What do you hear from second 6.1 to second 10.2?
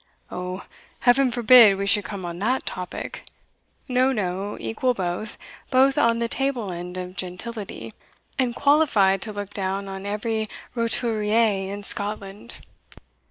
the table land of gentility, and qualified to look down on